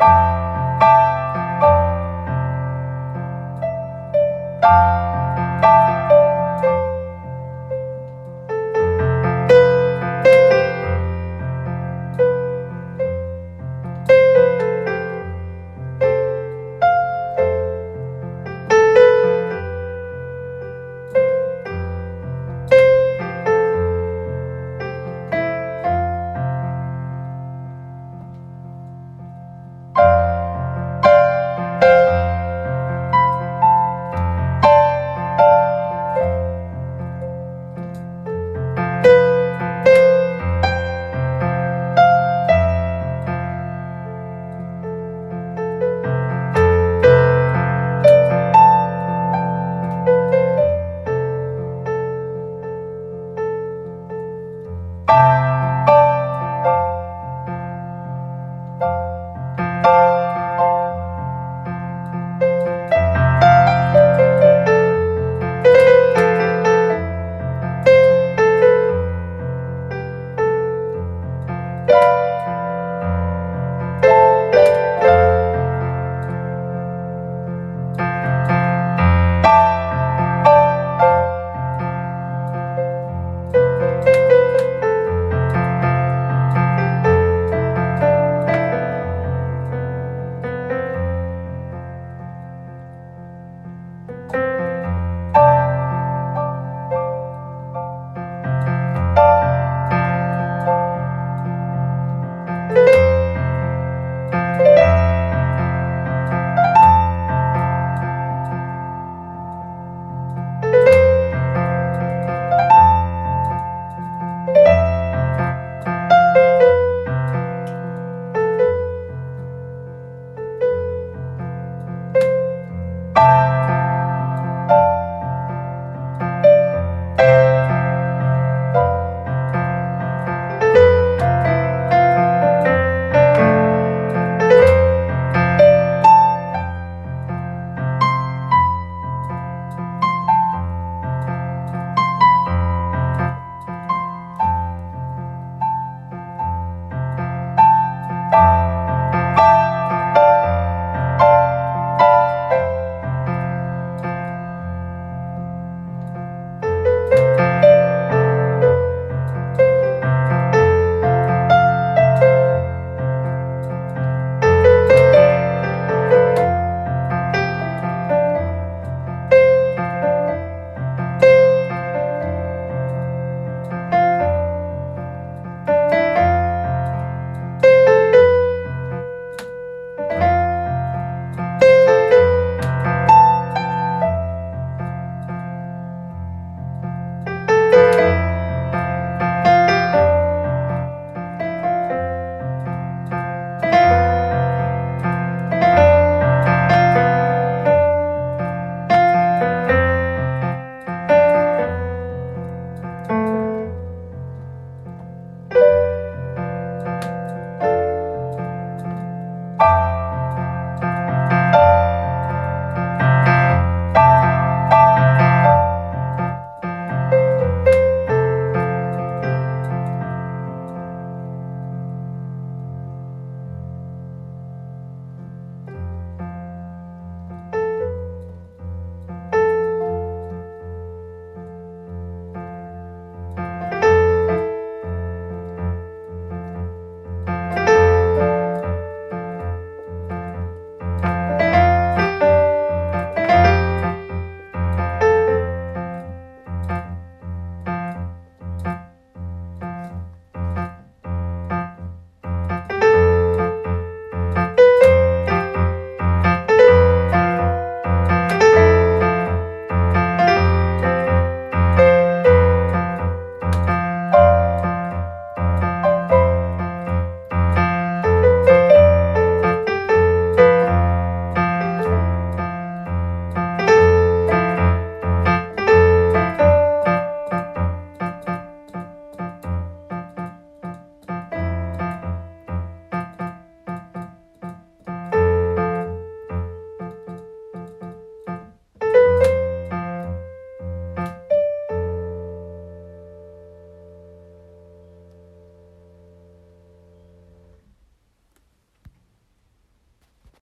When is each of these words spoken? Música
Música 0.00 0.49